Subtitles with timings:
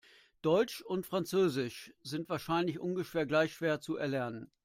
[0.41, 4.49] Deutsch und Französisch sind wahrscheinlich ungefähr gleich schwer zu erlernen.